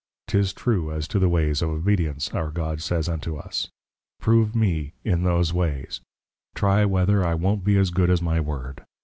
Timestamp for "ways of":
1.29-1.69